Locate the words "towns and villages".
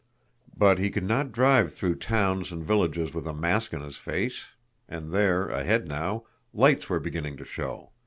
1.99-3.13